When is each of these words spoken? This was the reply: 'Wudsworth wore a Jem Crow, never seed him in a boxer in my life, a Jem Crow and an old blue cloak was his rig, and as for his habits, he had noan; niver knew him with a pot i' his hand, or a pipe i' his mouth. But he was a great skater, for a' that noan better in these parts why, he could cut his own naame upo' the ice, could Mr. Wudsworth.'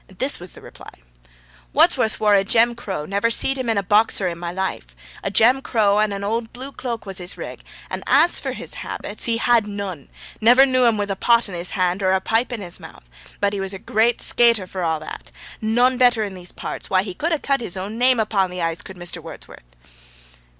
This 0.17 0.39
was 0.39 0.53
the 0.53 0.61
reply: 0.61 0.89
'Wudsworth 1.75 2.19
wore 2.19 2.33
a 2.33 2.43
Jem 2.43 2.73
Crow, 2.73 3.05
never 3.05 3.29
seed 3.29 3.55
him 3.55 3.69
in 3.69 3.77
a 3.77 3.83
boxer 3.83 4.27
in 4.27 4.39
my 4.39 4.51
life, 4.51 4.95
a 5.23 5.29
Jem 5.29 5.61
Crow 5.61 5.99
and 5.99 6.11
an 6.11 6.23
old 6.23 6.51
blue 6.53 6.71
cloak 6.71 7.05
was 7.05 7.19
his 7.19 7.37
rig, 7.37 7.61
and 7.87 8.03
as 8.07 8.39
for 8.39 8.53
his 8.53 8.73
habits, 8.81 9.25
he 9.25 9.37
had 9.37 9.67
noan; 9.67 10.09
niver 10.41 10.65
knew 10.65 10.85
him 10.85 10.97
with 10.97 11.11
a 11.11 11.15
pot 11.15 11.47
i' 11.47 11.51
his 11.53 11.69
hand, 11.77 12.01
or 12.01 12.13
a 12.13 12.19
pipe 12.19 12.51
i' 12.51 12.55
his 12.57 12.79
mouth. 12.79 13.07
But 13.39 13.53
he 13.53 13.59
was 13.59 13.75
a 13.75 13.77
great 13.77 14.21
skater, 14.21 14.65
for 14.65 14.81
a' 14.81 14.97
that 14.99 15.29
noan 15.61 15.99
better 15.99 16.23
in 16.23 16.33
these 16.33 16.51
parts 16.51 16.89
why, 16.89 17.03
he 17.03 17.13
could 17.13 17.43
cut 17.43 17.61
his 17.61 17.77
own 17.77 17.99
naame 17.99 18.19
upo' 18.19 18.47
the 18.47 18.59
ice, 18.59 18.81
could 18.81 18.97
Mr. 18.97 19.21
Wudsworth.' 19.21 19.61